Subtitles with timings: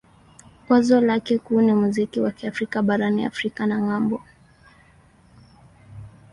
[0.69, 4.23] Wazo lake kuu ni muziki wa Kiafrika barani Afrika na ng'ambo.